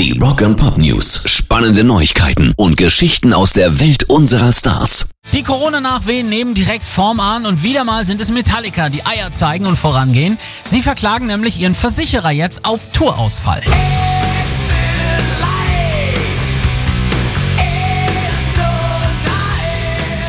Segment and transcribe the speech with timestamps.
[0.00, 1.24] Die Rock and Pop News.
[1.26, 5.10] Spannende Neuigkeiten und Geschichten aus der Welt unserer Stars.
[5.34, 9.66] Die Corona-Nachwehen nehmen direkt Form an und wieder mal sind es Metallica, die Eier zeigen
[9.66, 10.38] und vorangehen.
[10.64, 13.60] Sie verklagen nämlich ihren Versicherer jetzt auf Tourausfall.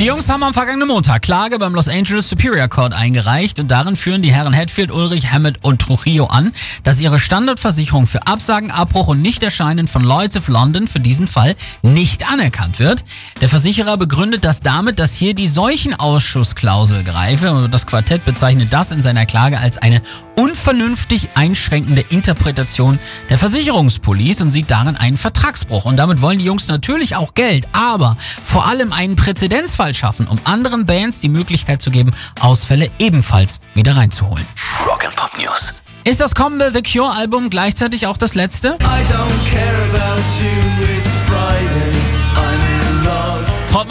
[0.02, 3.96] Die Jungs haben am vergangenen Montag Klage beim Los Angeles Superior Court eingereicht und darin
[3.96, 9.10] führen die Herren Hatfield, Ulrich, Hammett und Trujillo an, dass ihre Standardversicherung für Absagen, Abbruch
[9.10, 13.04] und Nichterscheinen von Lloyds of London für diesen Fall nicht anerkannt wird.
[13.42, 19.04] Der Versicherer begründet das damit, dass hier die Seuchenausschussklausel greife das Quartett bezeichnet das in
[19.04, 20.02] seiner Klage als eine
[20.36, 22.98] unvernünftig einschränkende Interpretation
[23.30, 25.86] der Versicherungspolice und sieht darin einen Vertragsbruch.
[25.86, 30.38] Und damit wollen die Jungs natürlich auch Geld, aber vor allem einen Präzedenzfall schaffen, um
[30.44, 34.46] anderen Bands die Möglichkeit zu geben, Ausfälle ebenfalls wieder reinzuholen.
[34.86, 35.82] Rock and Pop News.
[36.04, 38.70] Ist das kommende The Cure Album gleichzeitig auch das letzte?
[38.70, 40.61] I don't care about you,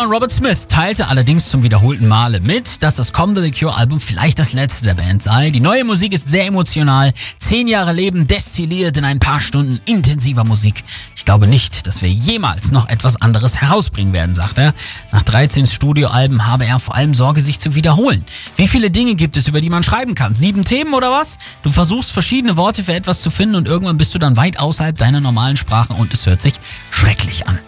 [0.00, 4.00] Frontmann Robert Smith teilte allerdings zum wiederholten Male mit, dass das kommende The Cure Album
[4.00, 5.50] vielleicht das letzte der Band sei.
[5.50, 7.12] Die neue Musik ist sehr emotional.
[7.38, 10.84] Zehn Jahre Leben destilliert in ein paar Stunden intensiver Musik.
[11.16, 14.72] Ich glaube nicht, dass wir jemals noch etwas anderes herausbringen werden, sagt er.
[15.12, 18.24] Nach 13 Studioalben habe er vor allem Sorge, sich zu wiederholen.
[18.56, 20.34] Wie viele Dinge gibt es, über die man schreiben kann?
[20.34, 21.36] Sieben Themen oder was?
[21.62, 24.96] Du versuchst verschiedene Worte für etwas zu finden und irgendwann bist du dann weit außerhalb
[24.96, 26.54] deiner normalen Sprache und es hört sich
[26.90, 27.58] schrecklich an.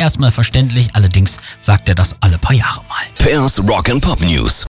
[0.00, 3.04] Erstmal verständlich, allerdings sagt er das alle paar Jahre mal.
[3.18, 4.66] Pairs Rock and Pop News.